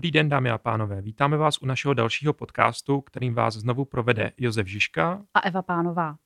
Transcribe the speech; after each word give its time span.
Dobrý 0.00 0.10
den, 0.10 0.28
dámy 0.28 0.50
a 0.50 0.58
pánové. 0.58 1.02
Vítáme 1.02 1.36
vás 1.36 1.62
u 1.62 1.66
našeho 1.66 1.94
dalšího 1.94 2.32
podcastu, 2.32 3.00
kterým 3.00 3.34
vás 3.34 3.54
znovu 3.54 3.84
provede 3.84 4.32
Josef 4.36 4.66
Žižka 4.66 5.24
a 5.34 5.40
Eva 5.40 5.62
Pánová. 5.62 6.16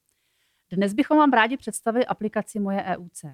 Dnes 0.73 0.93
bychom 0.93 1.19
vám 1.19 1.33
rádi 1.33 1.57
představili 1.57 2.07
aplikaci 2.07 2.61
Moje 2.61 2.83
EUC. 2.83 3.25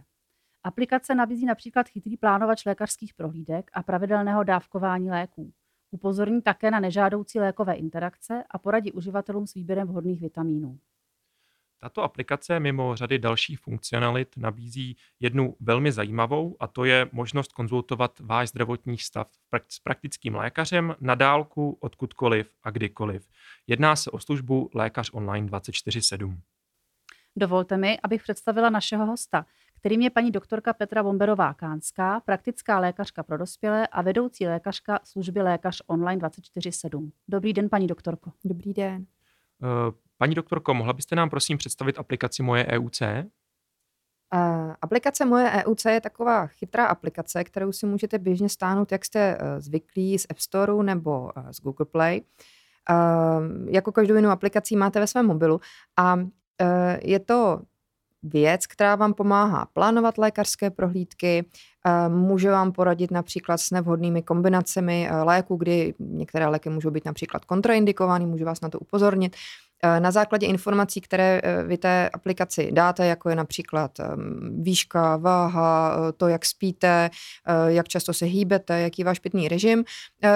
Aplikace 0.65 1.15
nabízí 1.15 1.47
například 1.47 1.89
chytrý 1.89 2.17
plánovač 2.17 2.65
lékařských 2.65 3.15
prohlídek 3.15 3.71
a 3.75 3.83
pravidelného 3.83 4.45
dávkování 4.45 5.11
léků. 5.11 5.53
Upozorní 5.91 6.43
také 6.43 6.71
na 6.71 6.81
nežádoucí 6.81 7.41
lékové 7.41 7.75
interakce 7.75 8.45
a 8.51 8.59
poradí 8.59 8.93
uživatelům 8.93 9.47
s 9.47 9.55
výběrem 9.55 9.89
vhodných 9.89 10.21
vitamínů. 10.21 10.79
Tato 11.83 12.03
aplikace 12.03 12.61
mimo 12.61 12.97
řady 12.97 13.19
dalších 13.19 13.59
funkcionalit 13.59 14.37
nabízí 14.37 14.97
jednu 15.21 15.57
velmi 15.61 15.93
zajímavou 15.93 16.57
a 16.61 16.67
to 16.67 16.85
je 16.85 17.09
možnost 17.13 17.53
konzultovat 17.53 18.21
váš 18.21 18.49
zdravotní 18.49 18.99
stav 18.99 19.29
s 19.69 19.79
praktickým 19.79 20.35
lékařem 20.35 20.95
na 21.01 21.15
dálku 21.15 21.79
odkudkoliv 21.81 22.55
a 22.63 22.71
kdykoliv. 22.71 23.29
Jedná 23.67 23.97
se 23.97 24.11
o 24.11 24.19
službu 24.19 24.71
Lékař 24.75 25.11
online 25.13 25.49
24/7. 25.49 26.39
Dovolte 27.37 27.77
mi, 27.77 27.99
abych 28.03 28.23
představila 28.23 28.71
našeho 28.71 29.07
hosta, 29.07 29.47
kterým 29.77 30.01
je 30.01 30.11
paní 30.11 30.31
doktorka 30.31 30.73
Petra 30.73 31.03
Bomberová 31.03 31.55
Kánská, 31.55 32.21
praktická 32.21 32.79
lékařka 32.79 33.23
pro 33.23 33.39
dospělé 33.39 33.87
a 33.87 34.03
vedoucí 34.03 34.47
lékařka 34.47 35.01
služby 35.05 35.43
Lékař 35.43 35.83
online 35.87 36.21
24/7. 36.21 37.11
Dobrý 37.29 37.53
den, 37.53 37.69
paní 37.69 37.87
doktorko. 37.87 38.33
Dobrý 38.45 38.75
den. 38.75 39.07
Uh, 39.63 39.95
paní 40.21 40.35
doktorko, 40.35 40.75
mohla 40.75 40.93
byste 40.93 41.17
nám 41.17 41.31
prosím 41.31 41.59
představit 41.59 41.99
aplikaci 41.99 42.43
Moje 42.43 42.67
EUC? 42.67 43.01
Uh, 43.01 44.75
aplikace 44.83 45.25
Moje 45.25 45.51
EUC 45.51 45.85
je 45.85 46.01
taková 46.01 46.47
chytrá 46.47 46.87
aplikace, 46.87 47.45
kterou 47.45 47.73
si 47.73 47.87
můžete 47.87 48.19
běžně 48.19 48.49
stáhnout, 48.49 48.93
jak 48.93 49.05
jste 49.05 49.39
uh, 49.39 49.45
zvyklí 49.59 50.19
z 50.19 50.27
App 50.31 50.39
Store 50.39 50.73
nebo 50.83 51.21
uh, 51.21 51.51
z 51.51 51.61
Google 51.61 51.87
Play. 51.87 52.23
Jako 53.71 53.93
každou 53.93 54.15
jinou 54.15 54.31
aplikací 54.31 54.77
máte 54.77 55.01
ve 55.01 55.07
svém 55.07 55.27
mobilu 55.27 55.61
a 55.97 56.17
je 57.03 57.19
to 57.19 57.61
věc, 58.23 58.67
která 58.67 58.97
vám 58.97 59.15
pomáhá 59.15 59.67
plánovat 59.73 60.19
lékařské 60.19 60.71
prohlídky, 60.71 61.45
může 62.09 62.51
vám 62.51 62.73
poradit 62.73 63.11
například 63.11 63.59
s 63.59 63.71
nevhodnými 63.71 64.23
kombinacemi 64.23 65.09
léků, 65.25 65.57
kdy 65.57 65.95
některé 65.99 66.47
léky 66.47 66.71
můžou 66.71 66.91
být 66.91 67.05
například 67.05 67.45
kontraindikovány, 67.45 68.27
může 68.27 68.45
vás 68.45 68.61
na 68.61 68.69
to 68.69 68.79
upozornit. 68.79 69.37
Eh, 69.83 70.01
na 70.01 70.11
základě 70.11 70.47
informací, 70.47 71.01
které 71.01 71.41
eh, 71.45 71.63
vy 71.63 71.79
té 71.79 72.09
aplikaci 72.09 72.71
dáte, 72.73 73.07
jako 73.07 73.31
je 73.31 73.37
například 73.37 74.01
ehm, 74.01 74.63
výška, 74.63 75.17
váha, 75.17 75.97
eh, 76.09 76.13
to, 76.13 76.29
jak 76.29 76.47
spíte, 76.47 77.11
jak 77.67 77.89
často 77.89 78.13
se 78.13 78.25
hýbete, 78.25 78.81
jaký 78.81 79.05
váš 79.05 79.19
pitný 79.19 79.49
režim, 79.49 79.85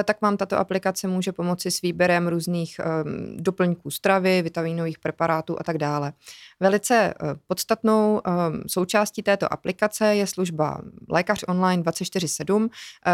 tak 0.04 0.22
vám 0.22 0.36
tato 0.36 0.58
aplikace 0.58 1.08
může 1.08 1.32
pomoci 1.32 1.70
s 1.70 1.80
výběrem 1.80 2.28
různých 2.28 2.78
ehm, 2.78 3.36
doplňků 3.36 3.90
stravy, 3.90 4.42
vitaminových 4.42 4.98
preparátů 4.98 5.56
a 5.60 5.62
tak 5.62 5.78
dále. 5.78 6.12
Velice 6.60 7.14
podstatnou 7.46 8.20
ehm, 8.24 8.62
součástí 8.66 9.22
této 9.22 9.52
aplikace 9.52 10.16
je 10.16 10.26
služba 10.26 10.80
Lékař 11.08 11.44
online 11.48 11.82
24/7, 11.82 12.68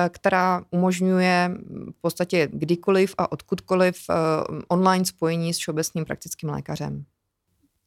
která 0.08 0.62
umožňuje 0.70 1.50
v 1.98 2.00
podstatě 2.00 2.48
kdykoliv 2.52 3.14
a 3.18 3.32
odkudkoliv 3.32 3.96
online 4.68 5.04
spojení 5.04 5.54
s 5.54 5.58
všeobecným 5.58 6.04
praktickým 6.04 6.19
praktickým 6.20 6.50
lékařem. 6.50 7.04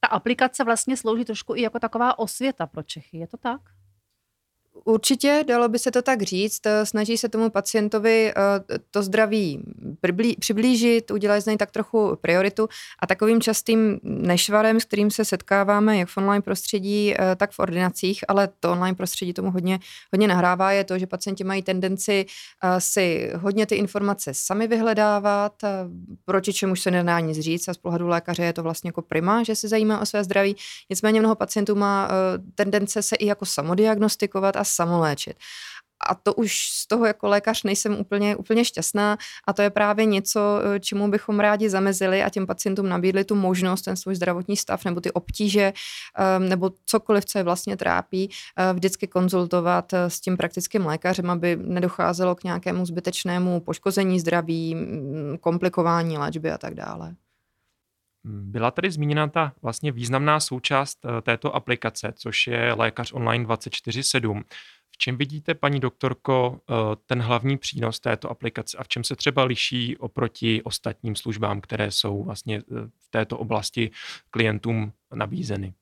Ta 0.00 0.08
aplikace 0.08 0.64
vlastně 0.64 0.96
slouží 0.96 1.24
trošku 1.24 1.54
i 1.54 1.62
jako 1.62 1.78
taková 1.78 2.18
osvěta 2.18 2.66
pro 2.66 2.82
Čechy, 2.82 3.18
je 3.18 3.26
to 3.26 3.36
tak? 3.36 3.60
Určitě, 4.84 5.44
dalo 5.48 5.68
by 5.68 5.78
se 5.78 5.90
to 5.90 6.02
tak 6.02 6.22
říct. 6.22 6.66
Eh, 6.66 6.86
snaží 6.86 7.18
se 7.18 7.28
tomu 7.28 7.50
pacientovi 7.50 8.32
eh, 8.36 8.78
to 8.90 9.02
zdraví 9.02 9.62
přiblížit, 10.38 11.10
udělat 11.10 11.40
z 11.40 11.46
něj 11.46 11.56
tak 11.56 11.70
trochu 11.70 12.18
prioritu 12.20 12.68
a 13.02 13.06
takovým 13.06 13.40
častým 13.40 14.00
nešvarem, 14.02 14.80
s 14.80 14.84
kterým 14.84 15.10
se 15.10 15.24
setkáváme 15.24 15.98
jak 15.98 16.08
v 16.08 16.16
online 16.16 16.42
prostředí, 16.42 17.14
eh, 17.14 17.36
tak 17.36 17.50
v 17.50 17.58
ordinacích, 17.58 18.24
ale 18.28 18.48
to 18.60 18.72
online 18.72 18.94
prostředí 18.94 19.32
tomu 19.32 19.50
hodně, 19.50 19.78
hodně 20.12 20.28
nahrává, 20.28 20.72
je 20.72 20.84
to, 20.84 20.98
že 20.98 21.06
pacienti 21.06 21.44
mají 21.44 21.62
tendenci 21.62 22.26
si 22.78 23.32
hodně 23.36 23.66
ty 23.66 23.74
informace 23.74 24.30
sami 24.34 24.66
vyhledávat, 24.66 25.52
proti 26.24 26.52
čemu 26.52 26.76
se 26.76 26.90
nedá 26.90 27.20
nic 27.20 27.38
říct 27.38 27.68
a 27.68 27.74
z 27.74 27.78
pohledu 27.78 28.08
lékaře 28.08 28.44
je 28.44 28.52
to 28.52 28.62
vlastně 28.62 28.88
jako 28.88 29.02
prima, 29.02 29.42
že 29.42 29.56
se 29.56 29.68
zajímá 29.68 30.00
o 30.00 30.06
své 30.06 30.24
zdraví. 30.24 30.56
Nicméně 30.90 31.20
mnoho 31.20 31.34
pacientů 31.34 31.74
má 31.74 32.08
tendence 32.54 33.02
se 33.02 33.16
i 33.16 33.26
jako 33.26 33.46
samodiagnostikovat 33.46 34.56
a 34.56 34.63
samoléčit. 34.64 35.36
A 36.06 36.14
to 36.14 36.34
už 36.34 36.56
z 36.58 36.86
toho 36.86 37.06
jako 37.06 37.28
lékař 37.28 37.62
nejsem 37.62 38.00
úplně, 38.00 38.36
úplně 38.36 38.64
šťastná 38.64 39.18
a 39.46 39.52
to 39.52 39.62
je 39.62 39.70
právě 39.70 40.04
něco, 40.04 40.40
eh, 40.64 40.80
čemu 40.80 41.08
bychom 41.08 41.40
rádi 41.40 41.70
zamezili 41.70 42.22
a 42.22 42.30
těm 42.30 42.46
pacientům 42.46 42.88
nabídli 42.88 43.24
tu 43.24 43.34
možnost, 43.34 43.82
ten 43.82 43.96
svůj 43.96 44.14
zdravotní 44.14 44.56
stav 44.56 44.84
nebo 44.84 45.00
ty 45.00 45.12
obtíže 45.12 45.72
ehm, 46.18 46.48
nebo 46.48 46.70
cokoliv, 46.84 47.24
co 47.24 47.38
je 47.38 47.44
vlastně 47.44 47.76
trápí, 47.76 48.30
eh, 48.58 48.72
vždycky 48.72 49.06
konzultovat 49.06 49.92
eh, 49.92 50.10
s 50.10 50.20
tím 50.20 50.36
praktickým 50.36 50.86
lékařem, 50.86 51.30
aby 51.30 51.56
nedocházelo 51.56 52.34
k 52.34 52.44
nějakému 52.44 52.86
zbytečnému 52.86 53.60
poškození 53.60 54.20
zdraví, 54.20 54.76
komplikování 55.40 56.18
léčby 56.18 56.50
a 56.50 56.58
tak 56.58 56.74
dále. 56.74 57.14
Byla 58.26 58.70
tady 58.70 58.90
zmíněna 58.90 59.28
ta 59.28 59.52
vlastně 59.62 59.92
významná 59.92 60.40
součást 60.40 60.98
eh, 61.04 61.22
této 61.22 61.54
aplikace, 61.54 62.12
což 62.16 62.46
je 62.46 62.72
Lékař 62.72 63.12
online 63.12 63.44
24/7. 63.44 64.42
V 64.90 64.98
čem 64.98 65.16
vidíte, 65.16 65.54
paní 65.54 65.80
doktorko, 65.80 66.60
eh, 66.70 66.74
ten 67.06 67.22
hlavní 67.22 67.58
přínos 67.58 68.00
této 68.00 68.30
aplikace 68.30 68.76
a 68.76 68.84
v 68.84 68.88
čem 68.88 69.04
se 69.04 69.16
třeba 69.16 69.44
liší 69.44 69.96
oproti 69.96 70.62
ostatním 70.62 71.16
službám, 71.16 71.60
které 71.60 71.90
jsou 71.90 72.24
vlastně 72.24 72.56
eh, 72.56 72.62
v 72.98 73.10
této 73.10 73.38
oblasti 73.38 73.90
klientům 74.30 74.92
nabízeny? 75.14 75.74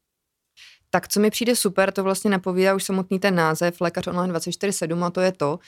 Tak 0.90 1.08
co 1.08 1.20
mi 1.20 1.30
přijde 1.30 1.56
super, 1.56 1.92
to 1.92 2.04
vlastně 2.04 2.30
napovídá 2.30 2.74
už 2.74 2.84
samotný 2.84 3.18
ten 3.18 3.34
název 3.34 3.80
Lékař 3.80 4.06
online 4.06 4.32
24/7 4.32 5.04
a 5.04 5.10
to 5.10 5.20
je 5.20 5.32
to, 5.32 5.58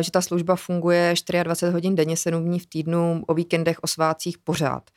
že 0.00 0.10
ta 0.10 0.20
služba 0.20 0.56
funguje 0.56 1.14
24 1.42 1.72
hodin 1.72 1.94
denně, 1.94 2.16
7 2.16 2.44
dní 2.44 2.58
v 2.58 2.66
týdnu, 2.66 3.24
o 3.26 3.34
víkendech, 3.34 3.78
o 3.82 3.86
svácích 3.86 4.38
pořád. 4.38 4.90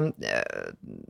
Um, 0.00 0.12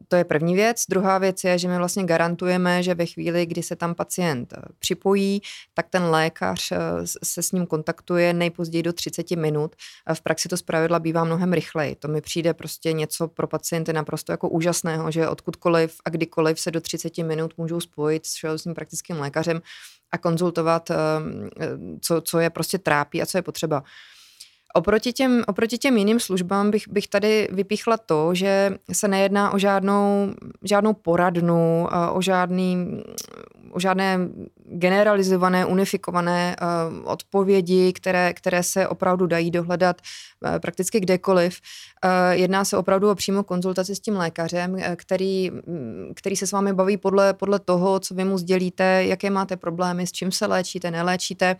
to 0.08 0.16
je 0.16 0.24
první 0.24 0.54
věc. 0.54 0.84
Druhá 0.88 1.18
věc 1.18 1.44
je, 1.44 1.58
že 1.58 1.68
my 1.68 1.78
vlastně 1.78 2.04
garantujeme, 2.04 2.82
že 2.82 2.94
ve 2.94 3.06
chvíli, 3.06 3.46
kdy 3.46 3.62
se 3.62 3.76
tam 3.76 3.94
pacient 3.94 4.52
eh, 4.52 4.62
připojí, 4.78 5.42
tak 5.74 5.86
ten 5.90 6.04
lékař 6.04 6.72
eh, 6.72 6.78
se 7.24 7.42
s 7.42 7.52
ním 7.52 7.66
kontaktuje 7.66 8.32
nejpozději 8.32 8.82
do 8.82 8.92
30 8.92 9.30
minut. 9.30 9.76
V 10.14 10.20
praxi 10.20 10.48
to 10.48 10.56
zpravidla 10.56 10.98
bývá 10.98 11.24
mnohem 11.24 11.52
rychleji. 11.52 11.94
To 11.94 12.08
mi 12.08 12.20
přijde 12.20 12.54
prostě 12.54 12.92
něco 12.92 13.28
pro 13.28 13.46
pacienty 13.46 13.92
naprosto 13.92 14.32
jako 14.32 14.48
úžasného, 14.48 15.10
že 15.10 15.28
odkudkoliv 15.28 15.96
a 16.04 16.10
kdykoliv 16.10 16.60
se 16.60 16.70
do 16.70 16.80
30 16.80 17.18
minut 17.18 17.54
můžou 17.56 17.80
spojit 17.80 18.26
s 18.26 18.34
všeobecným 18.34 18.74
praktickým 18.74 19.16
lékařem 19.20 19.62
a 20.12 20.18
konzultovat, 20.18 20.90
co, 22.00 22.20
co 22.20 22.38
je 22.38 22.50
prostě 22.50 22.78
trápí 22.78 23.22
a 23.22 23.26
co 23.26 23.38
je 23.38 23.42
potřeba. 23.42 23.82
Oproti 24.74 25.12
těm, 25.12 25.42
oproti 25.46 25.78
těm 25.78 25.96
jiným 25.96 26.20
službám 26.20 26.70
bych, 26.70 26.88
bych 26.88 27.08
tady 27.08 27.48
vypíchla 27.52 27.96
to, 27.96 28.34
že 28.34 28.78
se 28.92 29.08
nejedná 29.08 29.52
o 29.52 29.58
žádnou, 29.58 30.34
žádnou 30.62 30.92
poradnu, 30.92 31.88
o, 32.12 32.22
žádný, 32.22 33.02
o 33.70 33.80
žádné 33.80 34.18
generalizované, 34.64 35.66
unifikované 35.66 36.56
uh, 36.60 37.10
odpovědi, 37.10 37.92
které, 37.92 38.32
které 38.32 38.62
se 38.62 38.88
opravdu 38.88 39.26
dají 39.26 39.50
dohledat 39.50 40.00
uh, 40.00 40.58
prakticky 40.58 41.00
kdekoliv. 41.00 41.60
Uh, 42.04 42.10
jedná 42.30 42.64
se 42.64 42.76
opravdu 42.76 43.10
o 43.10 43.14
přímou 43.14 43.42
konzultaci 43.42 43.96
s 43.96 44.00
tím 44.00 44.16
lékařem, 44.16 44.76
který, 44.96 45.50
mm, 45.50 46.12
který 46.16 46.36
se 46.36 46.46
s 46.46 46.52
vámi 46.52 46.72
baví 46.72 46.96
podle, 46.96 47.34
podle 47.34 47.58
toho, 47.58 48.00
co 48.00 48.14
vy 48.14 48.24
mu 48.24 48.38
sdělíte, 48.38 49.04
jaké 49.04 49.30
máte 49.30 49.56
problémy, 49.56 50.06
s 50.06 50.12
čím 50.12 50.32
se 50.32 50.46
léčíte, 50.46 50.90
neléčíte. 50.90 51.56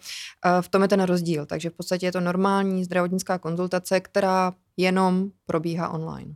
V 0.60 0.68
tom 0.68 0.82
je 0.82 0.88
ten 0.88 1.02
rozdíl. 1.02 1.46
Takže 1.46 1.70
v 1.70 1.72
podstatě 1.72 2.06
je 2.06 2.12
to 2.12 2.20
normální 2.20 2.84
zdravotnická 2.84 3.38
konzultace, 3.38 4.00
která 4.00 4.52
jenom 4.76 5.30
probíhá 5.46 5.88
online. 5.88 6.34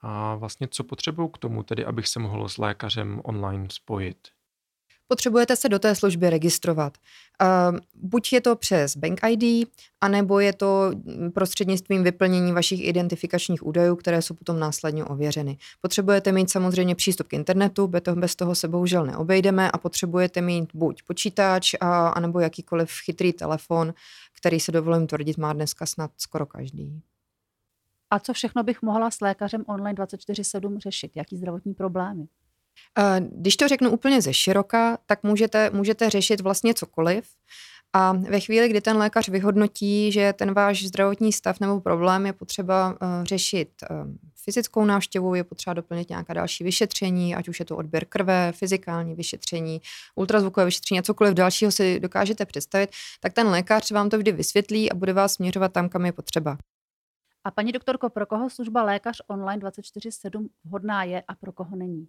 A 0.00 0.34
vlastně 0.34 0.68
co 0.70 0.84
potřebuju 0.84 1.28
k 1.28 1.38
tomu, 1.38 1.62
tedy 1.62 1.84
abych 1.84 2.08
se 2.08 2.18
mohl 2.18 2.48
s 2.48 2.58
lékařem 2.58 3.20
online 3.24 3.66
spojit? 3.70 4.18
Potřebujete 5.12 5.56
se 5.56 5.68
do 5.68 5.78
té 5.78 5.94
služby 5.94 6.30
registrovat. 6.30 6.98
Buď 7.94 8.32
je 8.32 8.40
to 8.40 8.56
přes 8.56 8.96
Bank 8.96 9.20
ID, 9.28 9.68
anebo 10.00 10.40
je 10.40 10.52
to 10.52 10.90
prostřednictvím 11.34 12.02
vyplnění 12.02 12.52
vašich 12.52 12.84
identifikačních 12.84 13.66
údajů, 13.66 13.96
které 13.96 14.22
jsou 14.22 14.34
potom 14.34 14.58
následně 14.58 15.04
ověřeny. 15.04 15.58
Potřebujete 15.80 16.32
mít 16.32 16.50
samozřejmě 16.50 16.94
přístup 16.94 17.28
k 17.28 17.32
internetu, 17.32 17.92
bez 18.14 18.36
toho 18.36 18.54
se 18.54 18.68
bohužel 18.68 19.06
neobejdeme 19.06 19.70
a 19.70 19.78
potřebujete 19.78 20.40
mít 20.40 20.68
buď 20.74 21.02
počítač, 21.02 21.74
a, 21.80 22.08
anebo 22.08 22.40
jakýkoliv 22.40 22.90
chytrý 23.04 23.32
telefon, 23.32 23.94
který 24.36 24.60
se 24.60 24.72
dovolím 24.72 25.06
tvrdit 25.06 25.38
má 25.38 25.52
dneska 25.52 25.86
snad 25.86 26.10
skoro 26.16 26.46
každý. 26.46 27.02
A 28.10 28.18
co 28.18 28.32
všechno 28.32 28.62
bych 28.62 28.82
mohla 28.82 29.10
s 29.10 29.20
lékařem 29.20 29.64
online 29.66 30.04
24-7 30.04 30.78
řešit? 30.78 31.12
Jaký 31.14 31.36
zdravotní 31.36 31.74
problémy? 31.74 32.28
Když 33.20 33.56
to 33.56 33.68
řeknu 33.68 33.90
úplně 33.90 34.22
ze 34.22 34.34
široka, 34.34 34.98
tak 35.06 35.22
můžete, 35.22 35.70
můžete 35.70 36.10
řešit 36.10 36.40
vlastně 36.40 36.74
cokoliv. 36.74 37.24
A 37.94 38.12
ve 38.12 38.40
chvíli, 38.40 38.68
kdy 38.68 38.80
ten 38.80 38.96
lékař 38.96 39.28
vyhodnotí, 39.28 40.12
že 40.12 40.32
ten 40.32 40.54
váš 40.54 40.86
zdravotní 40.86 41.32
stav 41.32 41.60
nebo 41.60 41.80
problém 41.80 42.26
je 42.26 42.32
potřeba 42.32 42.90
uh, 42.90 43.24
řešit 43.24 43.68
uh, 43.90 43.96
fyzickou 44.44 44.84
návštěvou, 44.84 45.34
je 45.34 45.44
potřeba 45.44 45.74
doplnit 45.74 46.08
nějaká 46.08 46.34
další 46.34 46.64
vyšetření, 46.64 47.34
ať 47.34 47.48
už 47.48 47.58
je 47.58 47.64
to 47.64 47.76
odběr 47.76 48.04
krve, 48.04 48.52
fyzikální 48.52 49.14
vyšetření, 49.14 49.80
ultrazvukové 50.14 50.66
vyšetření 50.66 50.98
a 50.98 51.02
cokoliv 51.02 51.34
dalšího 51.34 51.72
si 51.72 52.00
dokážete 52.00 52.46
představit, 52.46 52.90
tak 53.20 53.32
ten 53.32 53.46
lékař 53.46 53.90
vám 53.90 54.10
to 54.10 54.18
vždy 54.18 54.32
vysvětlí 54.32 54.92
a 54.92 54.94
bude 54.94 55.12
vás 55.12 55.32
směřovat 55.32 55.72
tam, 55.72 55.88
kam 55.88 56.06
je 56.06 56.12
potřeba. 56.12 56.58
A 57.44 57.50
paní 57.50 57.72
doktorko, 57.72 58.10
pro 58.10 58.26
koho 58.26 58.50
služba 58.50 58.82
lékař 58.82 59.22
online 59.28 59.62
24-7 59.62 60.48
vhodná 60.64 61.04
je 61.04 61.22
a 61.28 61.34
pro 61.34 61.52
koho 61.52 61.76
není? 61.76 62.08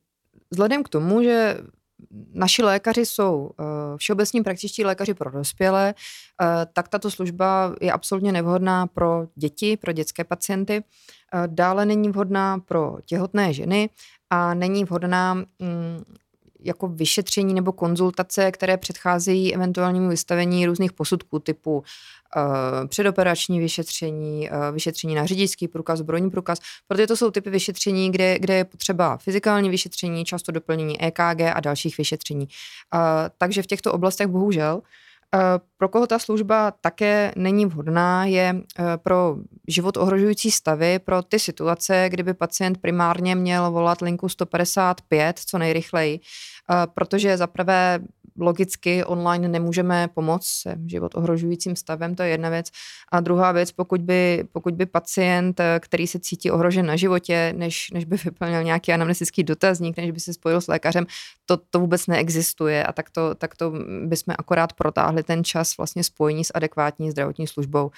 Vzhledem 0.52 0.84
k 0.84 0.90
tomu, 0.90 1.24
že 1.24 1.58
naši 2.34 2.64
lékaři 2.64 3.06
jsou 3.06 3.38
uh, 3.40 3.66
všeobecní 3.98 4.44
praktičtí 4.44 4.86
lékaři 4.86 5.14
pro 5.14 5.32
dospělé, 5.32 5.94
uh, 6.42 6.48
tak 6.74 6.88
tato 6.88 7.12
služba 7.12 7.76
je 7.82 7.92
absolutně 7.92 8.32
nevhodná 8.32 8.88
pro 8.88 9.28
děti, 9.36 9.78
pro 9.78 9.92
dětské 9.92 10.24
pacienty. 10.24 10.84
Uh, 11.34 11.48
dále 11.48 11.86
není 11.86 12.10
vhodná 12.10 12.60
pro 12.60 12.98
těhotné 13.06 13.54
ženy 13.54 13.90
a 14.30 14.54
není 14.54 14.86
vhodná 14.86 15.34
um, 15.34 15.46
jako 16.64 16.88
vyšetření 16.88 17.54
nebo 17.54 17.72
konzultace, 17.72 18.52
které 18.52 18.78
předcházejí 18.78 19.56
eventuálnímu 19.56 20.10
vystavení 20.10 20.66
různých 20.66 20.94
posudků 20.94 21.40
typu 21.40 21.78
uh, 21.78 21.84
předoperační 22.88 23.60
vyšetření, 23.60 24.50
uh, 24.50 24.74
vyšetření 24.74 25.16
na 25.16 25.26
řidičský 25.26 25.68
průkaz, 25.68 26.00
zbrojní 26.00 26.30
průkaz, 26.30 26.60
protože 26.88 27.08
to 27.08 27.18
jsou 27.18 27.32
typy 27.32 27.50
vyšetření, 27.50 28.12
kde, 28.12 28.40
kde 28.40 28.54
je 28.56 28.66
potřeba 28.66 29.18
fyzikální 29.18 29.70
vyšetření, 29.70 30.26
často 30.26 30.52
doplnění 30.52 31.02
EKG 31.02 31.42
a 31.54 31.60
dalších 31.60 31.98
vyšetření. 31.98 32.48
Uh, 32.94 33.00
takže 33.38 33.64
v 33.64 33.68
těchto 33.68 33.94
oblastech 33.94 34.28
bohužel 34.28 34.82
pro 35.78 35.90
koho 35.90 36.08
ta 36.08 36.20
služba 36.20 36.72
také 36.72 37.34
není 37.36 37.66
vhodná, 37.66 38.26
je 38.26 38.62
pro 39.04 39.36
život 39.68 39.98
ohrožující 39.98 40.52
stavy, 40.52 41.00
pro 41.00 41.22
ty 41.22 41.40
situace, 41.40 42.06
kdyby 42.10 42.34
pacient 42.34 42.78
primárně 42.82 43.36
měl 43.36 43.72
volat 43.72 44.02
linku 44.02 44.30
155 44.30 45.40
co 45.40 45.58
nejrychleji, 45.58 46.20
protože 46.94 47.38
zaprvé 47.38 48.00
logicky 48.40 49.04
online 49.04 49.48
nemůžeme 49.48 50.08
pomoct 50.14 50.48
se 50.48 50.76
život 50.88 51.16
ohrožujícím 51.16 51.76
stavem, 51.76 52.16
to 52.16 52.24
je 52.24 52.30
jedna 52.30 52.50
věc. 52.50 52.68
A 53.12 53.20
druhá 53.20 53.52
věc, 53.52 53.72
pokud 53.72 54.02
by, 54.02 54.44
pokud 54.52 54.74
by 54.74 54.86
pacient, 54.86 55.62
který 55.80 56.08
se 56.08 56.20
cítí 56.20 56.52
ohrožen 56.52 56.86
na 56.86 56.96
životě, 56.96 57.54
než, 57.58 57.92
než 57.92 58.06
by 58.06 58.18
vyplnil 58.18 58.64
nějaký 58.64 58.94
anamnestický 58.94 59.44
dotazník, 59.44 59.98
než 59.98 60.12
by 60.12 60.20
se 60.20 60.34
spojil 60.34 60.62
s 60.62 60.68
lékařem, 60.68 61.06
to, 61.46 61.58
to 61.58 61.80
vůbec 61.80 62.08
neexistuje 62.08 62.84
a 62.84 62.92
tak 62.92 63.10
to, 63.10 63.36
tak 63.36 63.56
to 63.56 63.74
bychom 64.06 64.36
akorát 64.38 64.74
protáhli 64.74 65.24
ten 65.24 65.44
čas 65.44 65.78
vlastně 65.78 66.04
spojení 66.04 66.46
s 66.46 66.52
adekvátní 66.56 67.12
zdravotní 67.12 67.48
službou. 67.48 67.92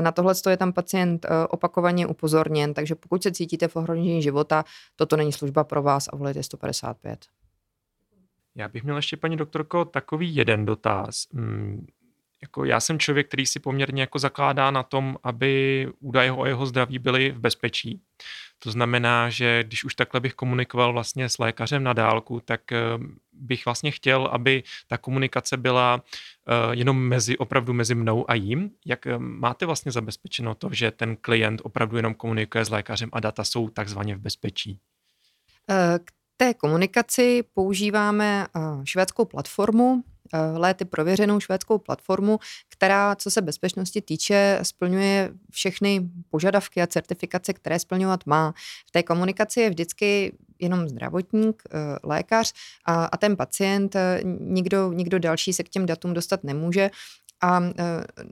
Na 0.00 0.12
tohle 0.12 0.34
je 0.50 0.56
tam 0.56 0.72
pacient 0.72 1.26
opakovaně 1.48 2.06
upozorněn, 2.06 2.74
takže 2.74 2.94
pokud 2.94 3.22
se 3.22 3.32
cítíte 3.32 3.68
v 3.68 3.76
ohrožení 3.76 4.22
života, 4.22 4.64
toto 4.96 5.16
není 5.16 5.32
služba 5.32 5.64
pro 5.64 5.82
vás 5.82 6.08
a 6.12 6.16
volejte 6.16 6.42
155. 6.42 7.39
Já 8.54 8.68
bych 8.68 8.84
měl 8.84 8.96
ještě, 8.96 9.16
paní 9.16 9.36
doktorko, 9.36 9.84
takový 9.84 10.34
jeden 10.36 10.66
dotaz. 10.66 11.26
Hmm, 11.32 11.86
jako 12.42 12.64
já 12.64 12.80
jsem 12.80 12.98
člověk, 12.98 13.28
který 13.28 13.46
si 13.46 13.60
poměrně 13.60 14.02
jako 14.02 14.18
zakládá 14.18 14.70
na 14.70 14.82
tom, 14.82 15.16
aby 15.22 15.88
údaje 16.00 16.32
o 16.32 16.46
jeho 16.46 16.66
zdraví 16.66 16.98
byly 16.98 17.30
v 17.30 17.38
bezpečí. 17.38 18.02
To 18.58 18.70
znamená, 18.70 19.30
že 19.30 19.64
když 19.64 19.84
už 19.84 19.94
takhle 19.94 20.20
bych 20.20 20.34
komunikoval 20.34 20.92
vlastně 20.92 21.28
s 21.28 21.38
lékařem 21.38 21.84
na 21.84 21.92
dálku, 21.92 22.40
tak 22.44 22.72
eh, 22.72 22.78
bych 23.32 23.64
vlastně 23.64 23.90
chtěl, 23.90 24.26
aby 24.32 24.62
ta 24.86 24.98
komunikace 24.98 25.56
byla 25.56 26.02
eh, 26.02 26.76
jenom 26.76 27.08
mezi, 27.08 27.38
opravdu 27.38 27.72
mezi 27.72 27.94
mnou 27.94 28.30
a 28.30 28.34
jím. 28.34 28.70
Jak 28.86 29.06
eh, 29.06 29.18
máte 29.18 29.66
vlastně 29.66 29.92
zabezpečeno 29.92 30.54
to, 30.54 30.68
že 30.72 30.90
ten 30.90 31.16
klient 31.16 31.60
opravdu 31.64 31.96
jenom 31.96 32.14
komunikuje 32.14 32.64
s 32.64 32.70
lékařem 32.70 33.08
a 33.12 33.20
data 33.20 33.44
jsou 33.44 33.68
takzvaně 33.68 34.16
v 34.16 34.20
bezpečí? 34.20 34.78
K 36.04 36.12
té 36.40 36.54
komunikaci 36.54 37.42
používáme 37.54 38.46
švédskou 38.84 39.24
platformu, 39.24 40.02
léty 40.56 40.84
prověřenou 40.84 41.40
švédskou 41.40 41.78
platformu, 41.78 42.38
která, 42.68 43.16
co 43.16 43.30
se 43.30 43.42
bezpečnosti 43.42 44.00
týče, 44.00 44.58
splňuje 44.62 45.30
všechny 45.50 46.00
požadavky 46.30 46.82
a 46.82 46.86
certifikace, 46.86 47.52
které 47.52 47.78
splňovat 47.78 48.26
má. 48.26 48.54
V 48.88 48.90
té 48.90 49.02
komunikaci 49.02 49.60
je 49.60 49.70
vždycky 49.70 50.32
jenom 50.60 50.88
zdravotník, 50.88 51.62
e, 51.70 51.96
lékař 52.02 52.52
a, 52.84 53.04
a 53.04 53.16
ten 53.16 53.36
pacient, 53.36 53.96
nikdo, 54.40 54.92
nikdo 54.92 55.18
další 55.18 55.52
se 55.52 55.62
k 55.62 55.68
těm 55.68 55.86
datům 55.86 56.14
dostat 56.14 56.44
nemůže 56.44 56.90
a 57.40 57.60
e, 57.60 57.72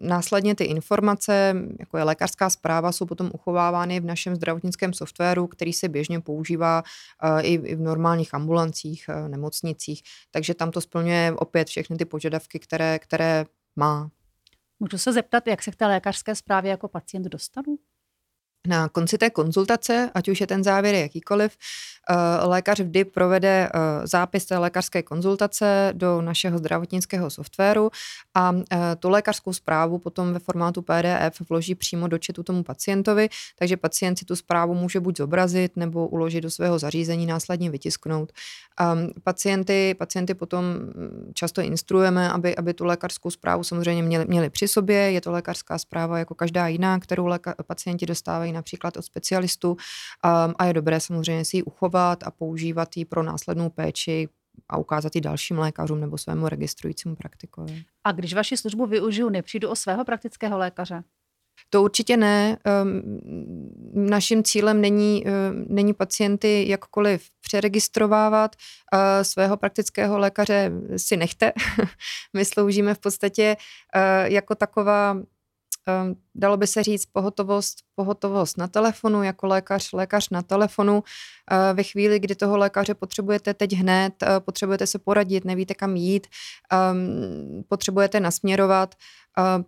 následně 0.01 0.55
ty 0.55 0.65
informace, 0.65 1.55
jako 1.79 1.99
je 1.99 2.05
lékařská 2.05 2.51
zpráva, 2.51 2.93
jsou 2.93 3.07
potom 3.07 3.31
uchovávány 3.35 4.01
v 4.01 4.05
našem 4.05 4.37
zdravotnickém 4.37 4.93
softwaru, 4.93 5.47
který 5.47 5.73
se 5.73 5.89
běžně 5.89 6.21
používá 6.21 6.83
e, 7.23 7.43
i, 7.43 7.77
v 7.77 7.81
normálních 7.81 8.35
ambulancích, 8.35 9.09
e, 9.09 9.29
nemocnicích. 9.29 10.03
Takže 10.31 10.55
tam 10.55 10.71
to 10.71 10.81
splňuje 10.81 11.33
opět 11.37 11.69
všechny 11.69 11.97
ty 11.97 12.05
požadavky, 12.05 12.59
které, 12.59 12.99
které 12.99 13.47
má. 13.77 14.11
Můžu 14.81 14.99
se 14.99 15.13
zeptat, 15.13 15.47
jak 15.47 15.63
se 15.63 15.71
k 15.71 15.77
té 15.77 15.87
lékařské 15.87 16.35
zprávě 16.35 16.71
jako 16.71 16.89
pacient 16.89 17.23
dostanu? 17.23 17.79
Na 18.67 18.89
konci 18.89 19.19
té 19.19 19.31
konzultace, 19.31 20.11
ať 20.15 20.29
už 20.29 20.41
je 20.41 20.47
ten 20.47 20.65
závěr 20.65 20.95
jakýkoliv, 20.95 21.57
eh, 22.11 22.15
lékař 22.47 22.81
vždy 22.81 23.05
provede 23.05 23.69
eh, 23.75 24.07
zápis 24.07 24.47
té 24.47 24.59
lékařské 24.59 25.03
konzultace 25.03 25.93
do 25.97 26.23
našeho 26.23 26.59
zdravotnického 26.59 27.31
softwaru 27.31 27.91
a 28.35 28.53
eh, 28.73 28.97
tu 28.99 29.09
lékařskou 29.09 29.53
zprávu 29.53 29.99
potom 29.99 30.33
ve 30.33 30.39
formátu 30.39 30.83
PDF 30.83 31.41
vloží 31.49 31.75
přímo 31.75 32.09
do 32.09 32.19
četu 32.19 32.43
tomu 32.43 32.63
pacientovi, 32.63 33.29
takže 33.59 33.77
pacient 33.77 34.19
si 34.19 34.25
tu 34.25 34.37
zprávu 34.37 34.75
může 34.75 35.01
buď 35.01 35.17
zobrazit 35.17 35.77
nebo 35.77 36.09
uložit 36.09 36.41
do 36.41 36.51
svého 36.51 36.79
zařízení, 36.79 37.27
následně 37.27 37.71
vytisknout. 37.71 38.33
Pacienty, 39.25 39.95
pacienty 39.99 40.35
potom 40.35 40.65
mm, 40.65 41.33
často 41.35 41.61
instruujeme, 41.61 42.31
aby, 42.33 42.57
aby 42.57 42.75
tu 42.75 42.85
lékařskou 42.85 43.31
zprávu 43.31 43.65
samozřejmě 43.65 44.03
měli, 44.03 44.25
měli 44.29 44.51
při 44.51 44.69
sobě. 44.69 44.97
Je 44.97 45.21
to 45.21 45.33
lékařská 45.33 45.79
zpráva 45.79 46.19
jako 46.19 46.35
každá 46.35 46.69
jiná, 46.69 46.99
kterou 46.99 47.27
léka, 47.27 47.55
pacienti 47.67 48.07
dostávají 48.07 48.48
například 48.53 48.97
od 48.97 49.03
specialistů 49.03 49.71
um, 49.71 49.77
a 50.59 50.65
je 50.65 50.73
dobré 50.73 51.01
samozřejmě 51.01 51.45
si 51.45 51.57
ji 51.57 51.63
uchovat 51.63 52.23
a 52.23 52.31
používat 52.31 52.97
ji 52.97 53.05
pro 53.05 53.23
následnou 53.23 53.71
péči 53.71 54.29
a 54.69 54.77
ukázat 54.79 55.15
ji 55.15 55.21
dalším 55.21 55.59
lékařům 55.59 56.01
nebo 56.01 56.19
svému 56.19 56.49
registrujícímu 56.49 57.17
praktikovi. 57.17 57.85
A 58.05 58.13
když 58.13 58.35
vaši 58.35 58.57
službu 58.57 58.87
využiju, 58.87 59.29
nepřijdu 59.29 59.71
o 59.71 59.77
svého 59.77 60.05
praktického 60.05 60.59
lékaře? 60.59 61.05
To 61.71 61.83
určitě 61.83 62.17
ne. 62.17 62.59
Ehm, 62.65 63.03
naším 63.95 64.43
cílem 64.43 64.81
není, 64.81 65.27
ehm, 65.27 65.65
není 65.69 65.95
pacienty 65.95 66.69
jakkoliv 66.69 67.27
přeregistrovávat. 67.41 68.57
Svého 69.23 69.57
praktického 69.57 70.19
lékaře 70.19 70.73
si 70.97 71.17
nechte. 71.17 71.53
My 72.37 72.45
sloužíme 72.45 72.95
v 72.95 72.99
podstatě 72.99 73.57
eh, 73.95 74.33
jako 74.33 74.55
taková 74.55 75.17
dalo 76.35 76.57
by 76.57 76.67
se 76.67 76.83
říct 76.83 77.07
pohotovost, 77.07 77.79
pohotovost 77.95 78.59
na 78.59 78.69
telefonu, 78.69 79.23
jako 79.23 79.47
lékař, 79.47 79.93
lékař 79.93 80.31
na 80.31 80.43
telefonu. 80.43 81.05
Ehm, 81.51 81.77
ve 81.77 81.83
chvíli, 81.83 82.21
kdy 82.21 82.35
toho 82.35 82.59
lékaře 82.59 82.95
potřebujete 82.95 83.55
teď 83.55 83.73
hned, 83.73 84.23
eh, 84.23 84.41
potřebujete 84.41 84.87
se 84.87 84.99
poradit, 84.99 85.45
nevíte 85.45 85.75
kam 85.75 85.97
jít, 85.97 86.27
ehm, 86.73 87.65
potřebujete 87.69 88.21
nasměrovat, 88.21 88.95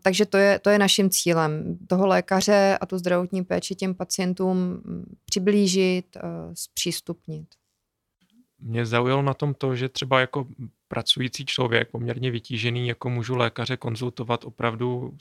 takže 0.03 0.27
to 0.27 0.37
je, 0.37 0.59
to 0.59 0.71
je 0.71 0.79
naším 0.79 1.11
cílem. 1.11 1.79
Toho 1.87 2.07
lékaře 2.07 2.79
a 2.81 2.87
tu 2.87 2.99
zdravotní 2.99 3.45
péči 3.45 3.75
těm 3.75 3.95
pacientům 3.95 4.57
mm, 4.59 5.17
přiblížit, 5.25 6.17
eh, 6.17 6.21
zpřístupnit. 6.55 7.47
Mě 8.59 8.87
zaujalo 8.87 9.23
na 9.23 9.35
tom 9.35 9.55
to, 9.55 9.77
že 9.77 9.89
třeba 9.89 10.21
jako 10.21 10.47
pracující 10.91 11.47
člověk, 11.47 11.91
poměrně 11.91 12.31
vytížený, 12.31 12.89
jako 12.89 13.11
můžu 13.11 13.37
lékaře 13.37 13.77
konzultovat 13.77 14.45
opravdu 14.45 15.17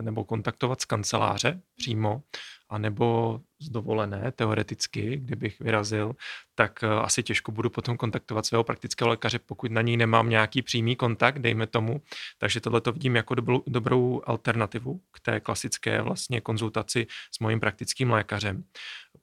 nebo 0.00 0.24
kontaktovat 0.24 0.80
z 0.80 0.84
kanceláře 0.84 1.60
přímo, 1.76 2.22
anebo 2.68 3.40
z 3.60 3.68
dovolené 3.68 4.32
teoreticky, 4.32 5.16
kdybych 5.16 5.60
vyrazil, 5.60 6.12
tak 6.54 6.82
eh, 6.82 6.88
asi 6.88 7.22
těžko 7.22 7.52
budu 7.52 7.70
potom 7.70 7.96
kontaktovat 7.96 8.46
svého 8.46 8.64
praktického 8.64 9.08
lékaře, 9.08 9.38
pokud 9.38 9.72
na 9.72 9.82
něj 9.82 9.96
nemám 9.96 10.28
nějaký 10.28 10.62
přímý 10.62 10.96
kontakt, 10.96 11.38
dejme 11.38 11.66
tomu. 11.66 12.02
Takže 12.38 12.60
tohle 12.60 12.80
to 12.80 12.92
vidím 12.92 13.16
jako 13.16 13.34
dobrou, 13.34 13.62
dobrou 13.66 14.22
alternativu 14.24 15.00
k 15.12 15.20
té 15.20 15.40
klasické 15.40 16.02
vlastně 16.02 16.40
konzultaci 16.40 17.06
s 17.34 17.38
mojím 17.38 17.60
praktickým 17.60 18.10
lékařem. 18.10 18.64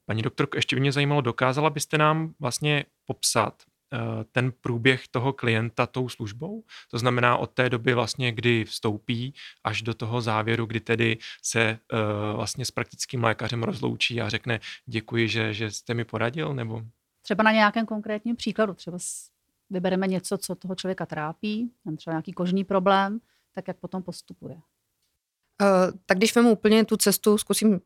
Paní 0.06 0.22
doktorko, 0.22 0.58
ještě 0.58 0.76
by 0.76 0.80
mě 0.80 0.92
zajímalo, 0.92 1.20
dokázala 1.20 1.70
byste 1.70 1.98
nám 1.98 2.34
vlastně 2.40 2.84
popsat, 3.06 3.54
ten 4.32 4.52
průběh 4.60 5.08
toho 5.08 5.32
klienta 5.32 5.86
tou 5.86 6.08
službou. 6.08 6.64
To 6.90 6.98
znamená 6.98 7.36
od 7.36 7.50
té 7.50 7.70
doby 7.70 7.94
vlastně, 7.94 8.32
kdy 8.32 8.64
vstoupí, 8.64 9.34
až 9.64 9.82
do 9.82 9.94
toho 9.94 10.20
závěru, 10.20 10.66
kdy 10.66 10.80
tedy 10.80 11.18
se 11.42 11.78
uh, 11.92 12.36
vlastně 12.36 12.64
s 12.64 12.70
praktickým 12.70 13.24
lékařem 13.24 13.62
rozloučí 13.62 14.20
a 14.20 14.28
řekne 14.28 14.60
děkuji, 14.86 15.28
že, 15.28 15.54
že 15.54 15.70
jste 15.70 15.94
mi 15.94 16.04
poradil, 16.04 16.54
nebo? 16.54 16.82
Třeba 17.22 17.42
na 17.42 17.52
nějakém 17.52 17.86
konkrétním 17.86 18.36
příkladu, 18.36 18.74
třeba 18.74 18.98
vybereme 19.70 20.06
něco, 20.06 20.38
co 20.38 20.54
toho 20.54 20.74
člověka 20.74 21.06
trápí, 21.06 21.72
třeba 21.96 22.14
nějaký 22.14 22.32
kožní 22.32 22.64
problém, 22.64 23.20
tak 23.54 23.68
jak 23.68 23.76
potom 23.76 24.02
postupuje? 24.02 24.54
Uh, 24.54 25.98
tak 26.06 26.18
když 26.18 26.34
vemu 26.34 26.52
úplně 26.52 26.84
tu 26.84 26.96
cestu, 26.96 27.38
zkusím 27.38 27.80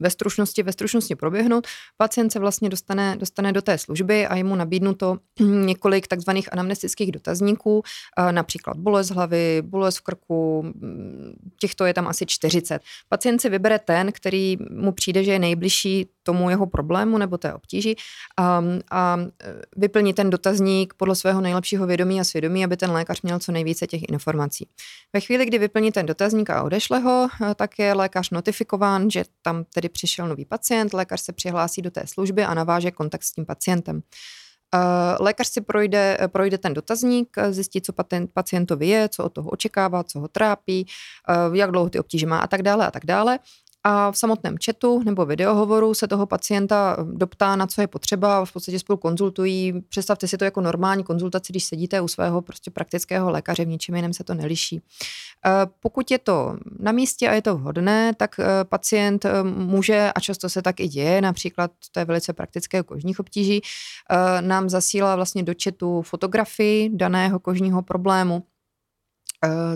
ve 0.00 0.10
stručnosti, 0.10 0.62
ve 0.62 0.72
stručnosti 0.72 1.14
proběhnout. 1.14 1.66
Pacient 1.96 2.32
se 2.32 2.38
vlastně 2.38 2.68
dostane, 2.68 3.16
dostane 3.16 3.52
do 3.52 3.62
té 3.62 3.78
služby 3.78 4.26
a 4.26 4.36
je 4.36 4.44
mu 4.44 4.56
nabídnuto 4.56 5.18
několik 5.40 6.06
takzvaných 6.06 6.52
anamnestických 6.52 7.12
dotazníků, 7.12 7.82
například 8.30 8.76
bolest 8.76 9.10
hlavy, 9.10 9.62
bolest 9.66 9.98
v 9.98 10.00
krku, 10.00 10.72
těchto 11.60 11.84
je 11.84 11.94
tam 11.94 12.08
asi 12.08 12.26
40. 12.26 12.82
Pacient 13.08 13.40
si 13.40 13.48
vybere 13.48 13.78
ten, 13.78 14.12
který 14.12 14.56
mu 14.70 14.92
přijde, 14.92 15.24
že 15.24 15.32
je 15.32 15.38
nejbližší 15.38 16.06
tomu 16.22 16.50
jeho 16.50 16.66
problému 16.66 17.18
nebo 17.18 17.38
té 17.38 17.54
obtíži 17.54 17.96
a, 18.36 18.62
a 18.90 19.18
vyplní 19.76 20.14
ten 20.14 20.30
dotazník 20.30 20.94
podle 20.94 21.14
svého 21.14 21.40
nejlepšího 21.40 21.86
vědomí 21.86 22.20
a 22.20 22.24
svědomí, 22.24 22.64
aby 22.64 22.76
ten 22.76 22.90
lékař 22.90 23.22
měl 23.22 23.38
co 23.38 23.52
nejvíce 23.52 23.86
těch 23.86 24.02
informací. 24.08 24.68
Ve 25.12 25.20
chvíli, 25.20 25.46
kdy 25.46 25.58
vyplní 25.58 25.92
ten 25.92 26.06
dotazník 26.06 26.50
a 26.50 26.62
odešle 26.62 26.98
ho, 26.98 27.28
tak 27.54 27.78
je 27.78 27.94
lékař 27.94 28.30
notifikován, 28.30 29.10
že 29.10 29.24
tam 29.42 29.64
přišel 29.88 30.28
nový 30.28 30.44
pacient, 30.44 30.94
lékař 30.94 31.20
se 31.20 31.32
přihlásí 31.32 31.82
do 31.82 31.90
té 31.90 32.06
služby 32.06 32.44
a 32.44 32.54
naváže 32.54 32.90
kontakt 32.90 33.22
s 33.22 33.32
tím 33.32 33.46
pacientem. 33.46 34.00
Lékař 35.20 35.48
si 35.48 35.60
projde, 35.60 36.18
projde 36.26 36.58
ten 36.58 36.74
dotazník, 36.74 37.36
zjistí, 37.50 37.80
co 37.80 37.92
pacientovi 38.34 38.88
je, 38.88 39.08
co 39.08 39.24
od 39.24 39.32
toho 39.32 39.50
očekává, 39.50 40.04
co 40.04 40.20
ho 40.20 40.28
trápí, 40.28 40.86
jak 41.52 41.70
dlouho 41.70 41.90
ty 41.90 41.98
obtíže 41.98 42.26
má 42.26 42.38
a 42.38 42.46
tak 42.46 42.62
dále 42.62 42.86
a 42.86 42.90
tak 42.90 43.06
dále 43.06 43.38
a 43.84 44.12
v 44.12 44.16
samotném 44.16 44.56
chatu 44.64 45.02
nebo 45.04 45.26
videohovoru 45.26 45.94
se 45.94 46.08
toho 46.08 46.26
pacienta 46.26 46.96
doptá, 47.12 47.56
na 47.56 47.66
co 47.66 47.80
je 47.80 47.86
potřeba, 47.86 48.44
v 48.44 48.52
podstatě 48.52 48.78
spolu 48.78 48.96
konzultují. 48.96 49.82
Představte 49.88 50.28
si 50.28 50.38
to 50.38 50.44
jako 50.44 50.60
normální 50.60 51.04
konzultaci, 51.04 51.52
když 51.52 51.64
sedíte 51.64 52.00
u 52.00 52.08
svého 52.08 52.42
prostě 52.42 52.70
praktického 52.70 53.30
lékaře, 53.30 53.64
v 53.64 53.68
ničem 53.68 53.94
jiném 53.94 54.12
se 54.12 54.24
to 54.24 54.34
neliší. 54.34 54.82
Eh, 55.46 55.50
pokud 55.80 56.10
je 56.10 56.18
to 56.18 56.56
na 56.78 56.92
místě 56.92 57.28
a 57.28 57.34
je 57.34 57.42
to 57.42 57.56
vhodné, 57.56 58.14
tak 58.14 58.40
eh, 58.40 58.44
pacient 58.64 59.24
eh, 59.24 59.42
může, 59.42 60.12
a 60.14 60.20
často 60.20 60.48
se 60.48 60.62
tak 60.62 60.80
i 60.80 60.88
děje, 60.88 61.20
například 61.20 61.70
to 61.92 62.00
je 62.00 62.04
velice 62.04 62.32
praktické 62.32 62.80
u 62.80 62.84
kožních 62.84 63.20
obtíží, 63.20 63.60
nám 64.40 64.68
zasílá 64.68 65.16
vlastně 65.16 65.42
do 65.42 65.52
chatu 65.64 66.02
fotografii 66.02 66.90
daného 66.92 67.38
kožního 67.38 67.82
problému 67.82 68.42
Eh, 68.42 68.49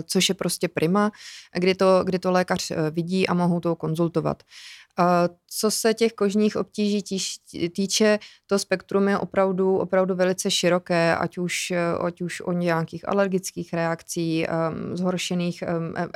což 0.03 0.29
je 0.29 0.35
prostě 0.35 0.67
prima, 0.67 1.11
kdy 1.53 1.75
to, 1.75 2.03
kdy 2.03 2.19
to 2.19 2.31
lékař 2.31 2.71
eh, 2.71 2.91
vidí 2.91 3.27
a 3.27 3.33
mohou 3.33 3.59
to 3.59 3.75
konzultovat. 3.75 4.43
Co 5.57 5.71
se 5.71 5.93
těch 5.93 6.13
kožních 6.13 6.55
obtíží 6.55 7.03
týče, 7.75 8.19
to 8.47 8.59
spektrum 8.59 9.07
je 9.07 9.17
opravdu, 9.17 9.77
opravdu 9.77 10.15
velice 10.15 10.51
široké, 10.51 11.15
ať 11.15 11.37
už, 11.37 11.73
ať 12.05 12.21
už 12.21 12.41
o 12.41 12.51
nějakých 12.51 13.09
alergických 13.09 13.73
reakcí, 13.73 14.47
zhoršených 14.93 15.63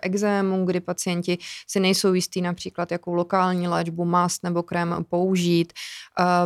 exémů, 0.01 0.65
kdy 0.65 0.79
pacienti 0.79 1.37
si 1.67 1.79
nejsou 1.79 2.13
jistí 2.13 2.41
například, 2.41 2.91
jakou 2.91 3.13
lokální 3.13 3.67
léčbu, 3.67 4.05
mast 4.05 4.43
nebo 4.43 4.63
krém 4.63 4.95
použít. 5.09 5.73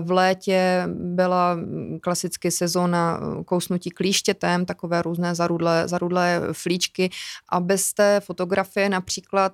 V 0.01 0.11
létě 0.11 0.83
byla 0.87 1.57
klasicky 2.01 2.51
sezóna 2.51 3.19
kousnutí 3.45 3.89
klíštětem, 3.89 4.65
takové 4.65 5.01
různé 5.01 5.35
zarudlé, 5.35 5.87
zarudlé 5.87 6.41
flíčky 6.51 7.09
a 7.49 7.59
bez 7.59 7.93
té 7.93 8.19
fotografie 8.19 8.89
například 8.89 9.53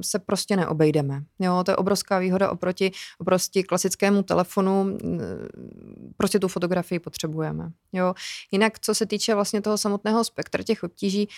se 0.00 0.18
prostě 0.18 0.56
neobejdeme. 0.56 1.22
Jo, 1.38 1.62
to 1.64 1.70
je 1.70 1.76
obrovská 1.76 2.09
obrovská 2.10 2.18
výhoda 2.18 2.50
oproti, 2.50 2.90
oproti 3.18 3.62
klasickému 3.62 4.22
telefonu. 4.22 4.98
Prostě 6.16 6.38
tu 6.38 6.48
fotografii 6.48 6.98
potřebujeme. 6.98 7.70
Jo. 7.92 8.14
Jinak, 8.50 8.78
co 8.78 8.94
se 8.94 9.06
týče 9.06 9.34
vlastně 9.34 9.62
toho 9.62 9.78
samotného 9.78 10.24
spektra 10.24 10.62
těch 10.62 10.82
obtíží, 10.82 11.28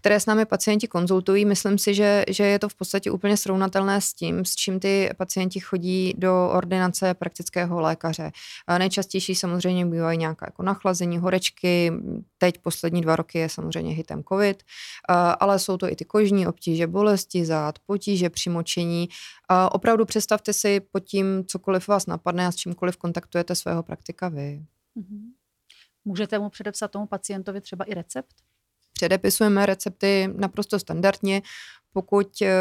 které 0.00 0.20
s 0.20 0.26
námi 0.26 0.44
pacienti 0.46 0.88
konzultují. 0.88 1.44
Myslím 1.44 1.78
si, 1.78 1.94
že, 1.94 2.24
že 2.28 2.44
je 2.44 2.58
to 2.58 2.68
v 2.68 2.74
podstatě 2.74 3.10
úplně 3.10 3.36
srovnatelné 3.36 4.00
s 4.00 4.14
tím, 4.14 4.44
s 4.44 4.54
čím 4.54 4.80
ty 4.80 5.10
pacienti 5.16 5.60
chodí 5.60 6.14
do 6.16 6.50
ordinace 6.52 7.14
praktického 7.14 7.80
lékaře. 7.80 8.30
Nejčastější 8.78 9.34
samozřejmě 9.34 9.86
bývají 9.86 10.18
nějaká 10.18 10.46
jako 10.46 10.62
nachlazení, 10.62 11.18
horečky, 11.18 11.92
teď 12.38 12.58
poslední 12.58 13.00
dva 13.00 13.16
roky 13.16 13.38
je 13.38 13.48
samozřejmě 13.48 13.94
hitem 13.94 14.22
COVID, 14.24 14.62
ale 15.40 15.58
jsou 15.58 15.76
to 15.76 15.92
i 15.92 15.96
ty 15.96 16.04
kožní 16.04 16.46
obtíže, 16.46 16.86
bolesti 16.86 17.44
zad, 17.44 17.78
potíže 17.86 18.30
při 18.30 18.50
močení. 18.50 19.08
Opravdu 19.70 20.04
představte 20.04 20.52
si 20.52 20.80
pod 20.80 21.00
tím, 21.00 21.44
cokoliv 21.46 21.88
vás 21.88 22.06
napadne 22.06 22.46
a 22.46 22.52
s 22.52 22.56
čímkoliv 22.56 22.96
kontaktujete 22.96 23.54
svého 23.54 23.82
praktika 23.82 24.28
vy. 24.28 24.64
Mhm. 24.94 25.32
Můžete 26.04 26.38
mu 26.38 26.48
předepsat 26.50 26.90
tomu 26.90 27.06
pacientovi 27.06 27.60
třeba 27.60 27.84
i 27.84 27.94
recept? 27.94 28.34
Předepisujeme 29.00 29.66
recepty 29.66 30.28
naprosto 30.36 30.78
standardně, 30.78 31.42
pokud, 31.92 32.42
eh, 32.42 32.52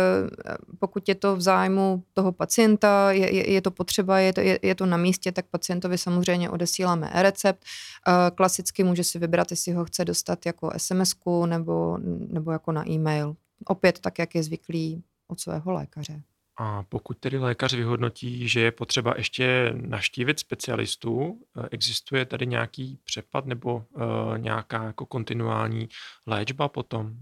pokud 0.80 1.10
je 1.10 1.16
to 1.16 1.36
v 1.36 1.42
zájmu 1.42 2.04
toho 2.14 2.32
pacienta, 2.32 3.12
je, 3.12 3.36
je, 3.36 3.52
je 3.52 3.62
to 3.62 3.72
potřeba, 3.72 4.20
je 4.20 4.34
to, 4.34 4.42
je, 4.42 4.60
je 4.62 4.76
to 4.76 4.86
na 4.86 4.98
místě, 4.98 5.32
tak 5.32 5.46
pacientovi 5.46 5.98
samozřejmě 5.98 6.50
odesíláme 6.50 7.10
e-recept. 7.14 7.66
Eh, 8.08 8.32
klasicky 8.36 8.84
může 8.84 9.04
si 9.04 9.20
vybrat, 9.20 9.52
jestli 9.52 9.72
ho 9.72 9.86
chce 9.86 10.06
dostat 10.06 10.46
jako 10.46 10.72
sms 10.78 11.16
nebo, 11.46 11.98
nebo 12.32 12.52
jako 12.52 12.72
na 12.72 12.90
e-mail. 12.90 13.36
Opět 13.66 14.00
tak, 14.00 14.20
jak 14.20 14.36
je 14.36 14.44
zvyklý 14.44 15.04
od 15.28 15.40
svého 15.40 15.72
lékaře. 15.72 16.22
A 16.62 16.84
pokud 16.90 17.18
tedy 17.18 17.38
lékař 17.38 17.74
vyhodnotí, 17.74 18.48
že 18.48 18.62
je 18.62 18.72
potřeba 18.72 19.14
ještě 19.18 19.74
naštívit 19.76 20.40
specialistů, 20.40 21.42
eh, 21.58 21.68
existuje 21.72 22.26
tady 22.26 22.48
nějaký 22.48 23.00
přepad 23.04 23.46
nebo 23.46 23.76
uh, 23.76 24.38
nějaká 24.38 24.84
jako 24.84 25.06
kontinuální 25.06 25.90
léčba 26.28 26.68
potom? 26.68 27.14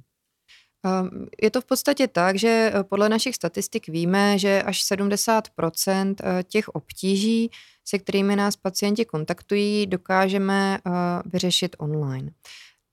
Ehm, 0.85 1.27
je 1.41 1.51
to 1.51 1.61
v 1.61 1.65
podstatě 1.65 2.07
tak, 2.07 2.35
že 2.35 2.71
eh, 2.73 2.83
podle 2.83 3.09
našich 3.09 3.35
statistik 3.35 3.87
víme, 3.87 4.39
že 4.39 4.63
až 4.63 4.83
70% 4.91 6.15
těch 6.43 6.69
obtíží, 6.69 7.51
se 7.85 7.99
kterými 7.99 8.35
nás 8.35 8.55
pacienti 8.55 9.05
kontaktují, 9.05 9.87
dokážeme 9.87 10.79
vyřešit 11.25 11.75
online. 11.79 12.31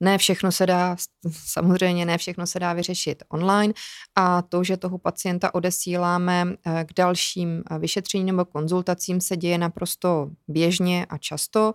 Ne 0.01 0.19
všechno 0.19 0.53
se 0.53 0.67
dá, 0.67 0.97
samozřejmě 1.47 2.07
ne 2.07 2.19
všechno 2.19 2.47
se 2.47 2.59
dá 2.59 2.73
vyřešit 2.73 3.23
online 3.29 3.75
a 4.17 4.43
to, 4.43 4.65
že 4.65 4.77
toho 4.77 4.99
pacienta 4.99 5.55
odesíláme 5.55 6.47
eh, 6.67 6.85
k 6.85 6.93
dalším 6.97 7.63
eh, 7.71 7.79
vyšetření 7.79 8.25
nebo 8.25 8.45
konzultacím 8.45 9.21
se 9.21 9.37
děje 9.37 9.59
naprosto 9.59 10.31
běžně 10.49 11.07
a 11.09 11.19
často, 11.19 11.75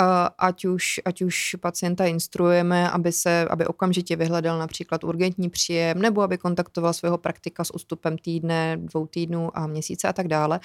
eh, 0.00 0.04
ať 0.38 0.64
už, 0.64 1.00
ať 1.04 1.22
už 1.22 1.56
pacienta 1.60 2.06
instruujeme, 2.06 2.90
aby, 2.90 3.12
se, 3.12 3.44
aby 3.50 3.66
okamžitě 3.66 4.16
vyhledal 4.16 4.58
například 4.58 5.04
urgentní 5.04 5.50
příjem 5.50 6.02
nebo 6.02 6.22
aby 6.22 6.38
kontaktoval 6.38 6.92
svého 6.92 7.18
praktika 7.18 7.64
s 7.64 7.74
ústupem 7.74 8.18
týdne, 8.18 8.76
dvou 8.76 9.06
týdnů 9.06 9.58
a 9.58 9.66
měsíce 9.66 10.08
a 10.08 10.12
tak 10.12 10.28
dále. 10.28 10.60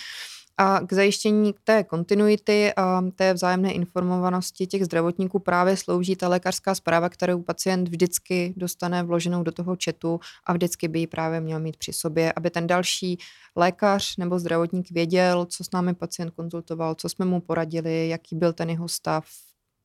A 0.58 0.80
k 0.80 0.94
zajištění 0.94 1.54
té 1.64 1.84
kontinuity 1.84 2.74
a 2.74 3.02
té 3.16 3.34
vzájemné 3.34 3.74
informovanosti 3.74 4.68
těch 4.68 4.86
zdravotníků 4.86 5.40
právě 5.40 5.78
slouží 5.78 6.16
ta 6.16 6.28
lékařská 6.28 6.76
zpráva, 6.76 7.10
kterou 7.10 7.42
pacient 7.42 7.90
vždycky 7.90 8.54
dostane 8.58 9.04
vloženou 9.04 9.44
do 9.44 9.52
toho 9.52 9.76
četu 9.76 10.20
a 10.44 10.54
vždycky 10.54 10.88
by 10.88 11.00
ji 11.00 11.08
právě 11.08 11.42
měl 11.42 11.60
mít 11.60 11.78
při 11.78 11.94
sobě, 11.94 12.34
aby 12.36 12.50
ten 12.50 12.68
další 12.68 13.18
lékař 13.56 14.18
nebo 14.18 14.40
zdravotník 14.40 14.92
věděl, 14.92 15.46
co 15.46 15.64
s 15.64 15.72
námi 15.72 15.94
pacient 15.94 16.32
konzultoval, 16.32 16.96
co 16.96 17.10
jsme 17.10 17.26
mu 17.26 17.42
poradili, 17.42 18.08
jaký 18.08 18.36
byl 18.36 18.54
ten 18.54 18.70
jeho 18.70 18.88
stav 18.88 19.26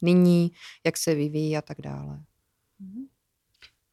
nyní, 0.02 0.50
jak 0.86 0.96
se 0.96 1.14
vyvíjí 1.14 1.56
a 1.56 1.62
tak 1.62 1.80
dále. 1.80 2.20
Mhm. 2.78 3.06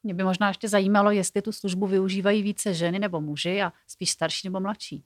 Mě 0.02 0.14
by 0.14 0.24
možná 0.24 0.48
ještě 0.48 0.68
zajímalo, 0.68 1.10
jestli 1.10 1.42
tu 1.42 1.52
službu 1.52 1.86
využívají 1.86 2.42
více 2.42 2.74
ženy 2.74 2.98
nebo 2.98 3.20
muži 3.20 3.62
a 3.62 3.72
spíš 3.86 4.10
starší 4.10 4.48
nebo 4.48 4.60
mladší. 4.60 5.04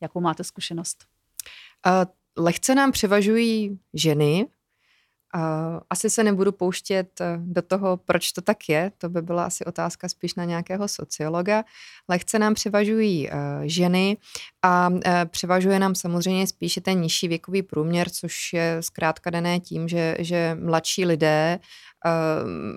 Jakou 0.00 0.20
máte 0.20 0.44
zkušenost? 0.44 1.11
Lehce 2.38 2.74
nám 2.74 2.92
převažují 2.92 3.78
ženy. 3.94 4.46
Asi 5.90 6.10
se 6.10 6.24
nebudu 6.24 6.52
pouštět 6.52 7.20
do 7.38 7.62
toho, 7.62 7.96
proč 7.96 8.32
to 8.32 8.40
tak 8.40 8.68
je. 8.68 8.92
To 8.98 9.08
by 9.08 9.22
byla 9.22 9.44
asi 9.44 9.64
otázka 9.64 10.08
spíš 10.08 10.34
na 10.34 10.44
nějakého 10.44 10.88
sociologa. 10.88 11.64
Lehce 12.08 12.38
nám 12.38 12.54
převažují 12.54 13.28
eh, 13.30 13.34
ženy 13.62 14.16
a 14.62 14.90
eh, 15.04 15.26
převažuje 15.26 15.78
nám 15.78 15.94
samozřejmě 15.94 16.46
spíše 16.46 16.80
ten 16.80 17.00
nižší 17.00 17.28
věkový 17.28 17.62
průměr, 17.62 18.10
což 18.10 18.52
je 18.52 18.76
zkrátka 18.80 19.30
dané 19.30 19.60
tím, 19.60 19.88
že, 19.88 20.16
že 20.18 20.56
mladší 20.60 21.04
lidé 21.04 21.58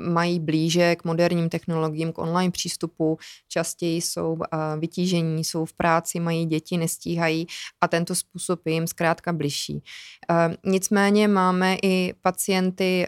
mají 0.10 0.40
blíže 0.40 0.96
k 0.96 1.04
moderním 1.04 1.50
technologiím, 1.50 2.14
k 2.14 2.18
online 2.18 2.52
přístupu, 2.52 3.18
častěji 3.48 4.02
jsou 4.02 4.38
eh, 4.44 4.58
vytížení, 4.80 5.44
jsou 5.44 5.66
v 5.66 5.74
práci, 5.74 6.20
mají 6.20 6.46
děti, 6.46 6.78
nestíhají 6.78 7.48
a 7.82 7.88
tento 7.88 8.16
způsob 8.16 8.60
je 8.66 8.74
jim 8.74 8.88
zkrátka 8.88 9.34
bližší. 9.34 9.84
Eh, 10.30 10.56
nicméně 10.66 11.28
máme 11.28 11.78
i 11.84 12.14
pacienty 12.22 13.06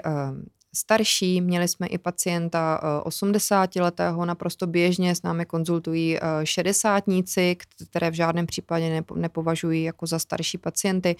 starší, 0.76 1.42
měli 1.42 1.68
jsme 1.68 1.88
i 1.88 1.98
pacienta 1.98 2.82
80-letého, 3.06 4.26
naprosto 4.26 4.68
běžně 4.68 5.16
s 5.16 5.22
námi 5.22 5.46
konzultují 5.46 6.18
šedesátníci, 6.44 7.58
které 7.90 8.12
v 8.12 8.14
žádném 8.14 8.46
případě 8.46 9.04
nepovažují 9.16 9.84
jako 9.84 10.06
za 10.06 10.20
starší 10.20 10.58
pacienty. 10.58 11.16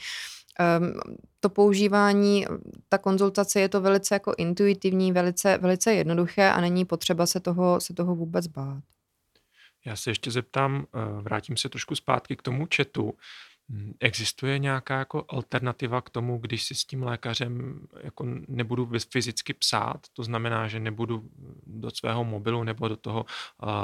Ehm, 0.60 0.94
to 1.40 1.50
používání 1.50 2.46
ta 2.90 2.98
konzultace 2.98 3.60
je 3.60 3.70
to 3.70 3.82
velice 3.82 4.16
jako 4.16 4.34
intuitivní, 4.38 5.12
velice, 5.12 5.58
velice 5.58 5.94
jednoduché 5.94 6.50
a 6.50 6.62
není 6.62 6.86
potřeba 6.86 7.26
se 7.26 7.40
toho, 7.40 7.82
se 7.82 7.94
toho 7.94 8.16
vůbec 8.16 8.48
bát. 8.48 8.84
Já 9.86 9.96
se 9.96 10.10
ještě 10.10 10.32
zeptám, 10.32 10.86
eh, 10.96 11.22
vrátím 11.22 11.58
se 11.58 11.70
trošku 11.70 11.96
zpátky 11.96 12.36
k 12.36 12.42
tomu 12.42 12.68
chatu. 12.76 13.14
Hm, 13.70 13.94
existuje 14.00 14.60
nějaká 14.60 15.00
jako 15.00 15.26
alternativa 15.30 16.02
k 16.02 16.10
tomu, 16.10 16.38
když 16.38 16.64
si 16.64 16.76
s 16.76 16.86
tím 16.86 17.04
lékařem 17.04 17.80
jako 18.04 18.26
nebudu 18.48 18.90
fyzicky 19.12 19.54
psát, 19.54 20.00
to 20.14 20.24
znamená, 20.24 20.68
že 20.68 20.80
nebudu 20.80 21.30
do 21.66 21.92
svého 21.92 22.24
mobilu 22.24 22.64
nebo 22.64 22.88
do 22.88 22.96
toho 22.96 23.26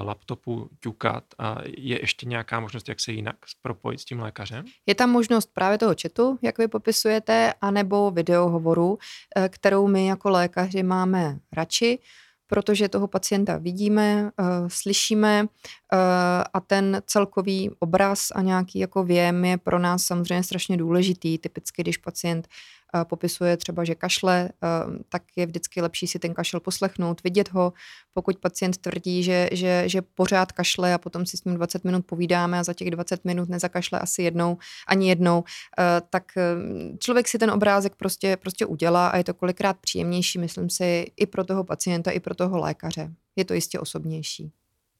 laptopu 0.04 0.70
ťukat. 0.80 1.24
A 1.38 1.58
je 1.66 2.02
ještě 2.02 2.26
nějaká 2.26 2.60
možnost, 2.60 2.90
jak 2.90 3.00
se 3.00 3.12
jinak 3.12 3.36
propojit 3.62 4.00
s 4.00 4.06
tím 4.06 4.20
lékařem? 4.20 4.66
Je 4.86 4.96
tam 4.96 5.10
možnost 5.10 5.50
právě 5.54 5.78
toho 5.78 5.96
chatu, 6.02 6.38
jak 6.42 6.58
vy 6.58 6.68
popisujete, 6.68 7.54
anebo 7.62 8.12
videohovoru, 8.12 8.98
eh, 9.36 9.50
kterou 9.50 9.88
my 9.88 10.06
jako 10.06 10.30
lékaři 10.30 10.84
máme 10.84 11.40
radši 11.54 12.00
protože 12.54 12.90
toho 12.90 13.08
pacienta 13.08 13.58
vidíme, 13.58 14.24
uh, 14.40 14.48
slyšíme 14.68 15.42
uh, 15.44 15.48
a 16.54 16.60
ten 16.68 17.02
celkový 17.06 17.72
obraz 17.80 18.28
a 18.36 18.42
nějaký 18.42 18.80
jako 18.80 19.04
věm 19.04 19.46
je 19.46 19.58
pro 19.58 19.80
nás 19.80 20.04
samozřejmě 20.04 20.44
strašně 20.44 20.78
důležitý. 20.78 21.38
Typicky, 21.38 21.82
když 21.82 21.98
pacient 21.98 22.48
popisuje 23.04 23.58
třeba, 23.58 23.84
že 23.84 23.96
kašle, 23.96 24.50
tak 25.10 25.24
je 25.36 25.46
vždycky 25.46 25.82
lepší 25.82 26.08
si 26.08 26.20
ten 26.20 26.34
kašel 26.34 26.60
poslechnout, 26.60 27.24
vidět 27.24 27.52
ho. 27.52 27.74
Pokud 28.14 28.38
pacient 28.38 28.78
tvrdí, 28.78 29.24
že, 29.24 29.50
že, 29.52 29.84
že 29.86 30.02
pořád 30.02 30.52
kašle 30.52 30.94
a 30.94 30.98
potom 30.98 31.26
si 31.26 31.38
s 31.38 31.44
ním 31.44 31.56
20 31.56 31.84
minut 31.84 32.06
povídáme 32.06 32.60
a 32.60 32.64
za 32.64 32.74
těch 32.74 32.92
20 32.92 33.26
minut 33.26 33.50
nezakašle 33.50 34.00
asi 34.00 34.24
jednou, 34.24 34.58
ani 34.88 35.10
jednou, 35.10 35.44
tak 36.10 36.24
člověk 37.00 37.28
si 37.28 37.38
ten 37.38 37.52
obrázek 37.52 37.96
prostě, 37.96 38.38
prostě 38.38 38.66
udělá 38.66 39.08
a 39.08 39.18
je 39.18 39.24
to 39.24 39.34
kolikrát 39.34 39.78
příjemnější, 39.78 40.40
myslím 40.40 40.70
si, 40.70 41.06
i 41.18 41.26
pro 41.26 41.44
toho 41.44 41.64
pacienta, 41.64 42.12
i 42.12 42.20
pro 42.20 42.36
toho 42.36 42.58
lékaře. 42.58 43.12
Je 43.36 43.46
to 43.46 43.54
jistě 43.54 43.80
osobnější. 43.80 44.52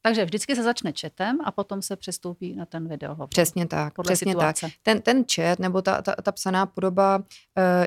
Takže 0.06 0.26
vždycky 0.26 0.56
se 0.56 0.64
začne 0.64 0.94
chatem 1.02 1.38
a 1.44 1.52
potom 1.52 1.82
se 1.82 1.96
přestoupí 1.96 2.56
na 2.56 2.66
ten 2.66 2.88
videohovor. 2.88 3.28
Přesně 3.30 3.68
tak. 3.68 3.94
Podle 3.94 4.10
přesně 4.10 4.32
situace. 4.32 4.66
tak. 4.66 4.72
Ten, 4.84 5.02
ten 5.02 5.26
chat 5.36 5.60
nebo 5.60 5.82
ta, 5.82 6.02
ta, 6.02 6.16
ta 6.16 6.32
psaná 6.32 6.66
podoba 6.66 7.18
uh, 7.18 7.24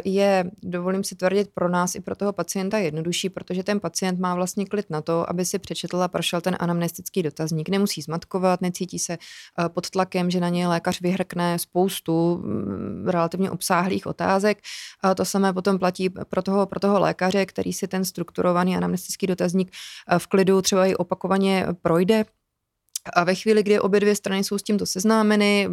je, 0.05 0.51
dovolím 0.63 1.05
si 1.05 1.17
tvrdit, 1.17 1.51
pro 1.55 1.69
nás 1.69 1.95
i 1.95 2.01
pro 2.01 2.17
toho 2.17 2.33
pacienta 2.33 2.79
jednodušší, 2.79 3.29
protože 3.29 3.63
ten 3.63 3.81
pacient 3.81 4.21
má 4.21 4.35
vlastně 4.35 4.67
klid 4.67 4.91
na 4.91 5.01
to, 5.01 5.31
aby 5.31 5.45
si 5.45 5.59
přečetl 5.59 6.03
a 6.03 6.09
prošel 6.09 6.41
ten 6.41 6.57
anamnestický 6.61 7.23
dotazník. 7.23 7.69
Nemusí 7.69 8.03
zmatkovat, 8.03 8.61
necítí 8.61 8.99
se 8.99 9.19
uh, 9.59 9.69
pod 9.69 9.91
tlakem, 9.91 10.31
že 10.31 10.41
na 10.41 10.49
něj 10.49 10.67
lékař 10.67 11.01
vyhrkne 11.01 11.59
spoustu 11.59 12.35
um, 12.35 13.09
relativně 13.09 13.51
obsáhlých 13.51 14.07
otázek. 14.07 14.59
Uh, 15.05 15.15
to 15.15 15.25
samé 15.25 15.53
potom 15.53 15.79
platí 15.79 16.11
pro 16.11 16.43
toho, 16.43 16.67
pro 16.67 16.81
toho 16.81 17.01
lékaře, 17.01 17.47
který 17.47 17.73
si 17.73 17.89
ten 17.89 18.05
strukturovaný 18.05 18.77
anamnestický 18.77 19.27
dotazník 19.27 19.73
uh, 20.13 20.19
v 20.19 20.27
klidu 20.27 20.63
třeba 20.63 20.87
i 20.87 20.95
opakovaně 20.95 21.67
projde 21.83 22.06
projde. 22.07 22.25
A 23.15 23.25
ve 23.25 23.35
chvíli, 23.35 23.63
kdy 23.63 23.81
obě 23.81 24.01
dvě 24.01 24.17
strany 24.17 24.45
jsou 24.45 24.59
s 24.59 24.63
tímto 24.63 24.87
seznámeny, 24.87 25.69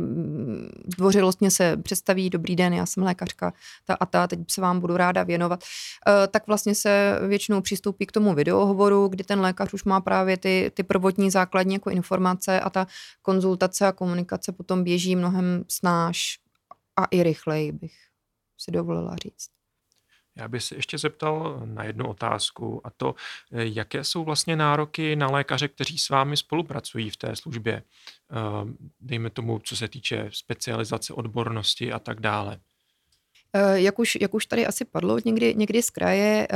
dvořilostně 0.97 1.51
se 1.51 1.77
představí, 1.77 2.29
dobrý 2.29 2.55
den, 2.55 2.73
já 2.73 2.85
jsem 2.85 3.03
lékařka, 3.03 3.53
ta 3.85 3.93
a 3.93 4.05
ta, 4.05 4.27
teď 4.27 4.39
se 4.51 4.61
vám 4.61 4.79
budu 4.79 4.97
ráda 4.97 5.23
věnovat, 5.23 5.63
eh, 6.07 6.27
tak 6.27 6.47
vlastně 6.47 6.75
se 6.75 7.19
většinou 7.27 7.61
přistoupí 7.61 8.05
k 8.05 8.11
tomu 8.11 8.33
videohovoru, 8.33 9.07
kdy 9.07 9.23
ten 9.23 9.41
lékař 9.41 9.73
už 9.73 9.83
má 9.83 10.01
právě 10.01 10.37
ty, 10.37 10.71
ty 10.73 10.83
prvotní 10.83 11.31
základní 11.31 11.73
jako 11.73 11.89
informace 11.89 12.59
a 12.59 12.69
ta 12.69 12.87
konzultace 13.21 13.87
a 13.87 13.91
komunikace 13.91 14.51
potom 14.51 14.83
běží 14.83 15.15
mnohem 15.15 15.63
snáš 15.67 16.39
a 16.95 17.05
i 17.05 17.23
rychleji, 17.23 17.71
bych 17.71 17.93
si 18.57 18.71
dovolila 18.71 19.15
říct. 19.15 19.52
Já 20.35 20.47
bych 20.47 20.63
se 20.63 20.75
ještě 20.75 20.97
zeptal 20.97 21.61
na 21.65 21.83
jednu 21.83 22.07
otázku 22.07 22.81
a 22.83 22.89
to, 22.89 23.15
eh, 23.51 23.65
jaké 23.65 24.03
jsou 24.03 24.23
vlastně 24.23 24.55
nároky 24.55 25.15
na 25.15 25.27
lékaře, 25.27 25.67
kteří 25.67 25.97
s 25.97 26.09
vámi 26.09 26.37
spolupracují 26.37 27.09
v 27.09 27.17
té 27.17 27.35
službě, 27.35 27.73
eh, 27.73 28.35
dejme 28.99 29.29
tomu, 29.29 29.59
co 29.59 29.75
se 29.75 29.87
týče 29.87 30.29
specializace, 30.31 31.13
odbornosti 31.13 31.93
a 31.93 31.99
tak 31.99 32.19
dále. 32.19 32.59
Eh, 33.55 33.79
jak 33.81 33.99
už, 33.99 34.17
jak 34.21 34.33
už 34.33 34.45
tady 34.45 34.65
asi 34.65 34.85
padlo 34.85 35.17
někdy, 35.25 35.55
někdy 35.55 35.83
z 35.83 35.89
kraje, 35.89 36.47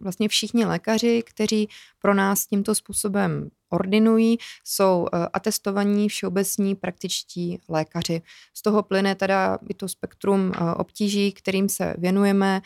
vlastně 0.00 0.28
všichni 0.28 0.64
lékaři, 0.64 1.22
kteří 1.26 1.68
pro 1.98 2.14
nás 2.14 2.46
tímto 2.46 2.74
způsobem 2.74 3.50
ordinují, 3.70 4.38
jsou 4.64 5.06
eh, 5.12 5.28
atestovaní 5.32 6.08
všeobecní 6.08 6.74
praktičtí 6.74 7.60
lékaři. 7.68 8.22
Z 8.54 8.62
toho 8.62 8.82
plyne 8.82 9.14
teda 9.14 9.58
i 9.68 9.74
to 9.74 9.88
spektrum 9.88 10.52
obtíží, 10.76 11.32
kterým 11.32 11.68
se 11.68 11.94
věnujeme. 11.98 12.60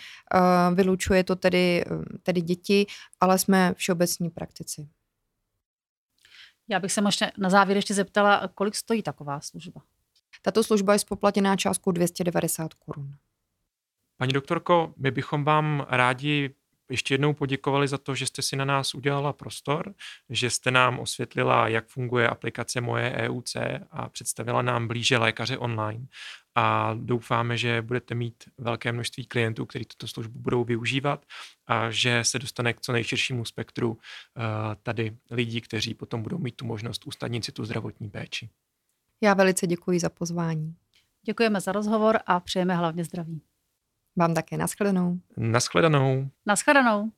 Vylučuje 0.75 1.25
to 1.25 1.37
tedy, 1.37 1.85
tedy 2.23 2.41
děti, 2.41 2.87
ale 3.21 3.39
jsme 3.39 3.75
všeobecní 3.77 4.31
praktici. 4.31 4.89
Já 6.69 6.81
bych 6.81 6.93
se 6.93 7.01
možná 7.01 7.31
na 7.39 7.51
závěr 7.51 7.77
ještě 7.77 7.95
zeptala, 7.95 8.49
kolik 8.55 8.75
stojí 8.75 9.03
taková 9.03 9.41
služba? 9.41 9.81
Tato 10.43 10.65
služba 10.65 10.93
je 10.93 10.99
spoplatěná 10.99 11.57
částkou 11.57 11.93
290 11.93 12.75
korun. 12.75 13.15
Paní 14.17 14.33
doktorko, 14.33 14.95
my 14.97 15.11
bychom 15.11 15.45
vám 15.45 15.87
rádi 15.89 16.55
ještě 16.91 17.15
jednou 17.15 17.35
poděkovali 17.35 17.89
za 17.89 17.99
to, 17.99 18.15
že 18.15 18.27
jste 18.27 18.43
si 18.43 18.57
na 18.57 18.65
nás 18.65 18.95
udělala 18.95 19.33
prostor, 19.33 19.95
že 20.31 20.51
jste 20.51 20.71
nám 20.71 20.99
osvětlila, 20.99 21.69
jak 21.69 21.89
funguje 21.89 22.29
aplikace 22.29 22.81
Moje 22.81 23.13
EUC 23.13 23.57
a 23.91 24.09
představila 24.09 24.63
nám 24.63 24.89
blíže 24.89 25.19
lékaře 25.19 25.59
online. 25.59 26.07
A 26.55 26.95
doufáme, 26.95 27.57
že 27.57 27.83
budete 27.83 28.15
mít 28.15 28.45
velké 28.59 28.93
množství 28.93 29.27
klientů, 29.27 29.67
kteří 29.67 29.85
tuto 29.85 30.09
službu 30.09 30.39
budou 30.39 30.65
využívat 30.65 31.27
a 31.67 31.91
že 31.91 32.25
se 32.25 32.39
dostane 32.39 32.73
k 32.73 32.81
co 32.81 32.93
nejširšímu 32.93 33.45
spektru 33.45 33.99
eh, 33.99 34.41
tady 34.83 35.17
lidí, 35.31 35.61
kteří 35.61 35.95
potom 35.95 36.23
budou 36.23 36.39
mít 36.39 36.57
tu 36.57 36.65
možnost 36.65 37.07
ustavnit 37.07 37.45
si 37.45 37.53
tu 37.53 37.65
zdravotní 37.65 38.11
péči. 38.11 38.49
Já 39.21 39.35
velice 39.35 39.67
děkuji 39.67 40.01
za 40.01 40.09
pozvání. 40.09 40.75
Děkujeme 41.23 41.61
za 41.61 41.73
rozhovor 41.73 42.19
a 42.27 42.41
přejeme 42.41 42.77
hlavně 42.77 43.05
zdraví. 43.05 43.43
Vám 44.17 44.35
také 44.35 44.57
naschledanou. 44.57 45.19
Naschledanou. 45.37 46.31
Naschledanou. 46.47 47.11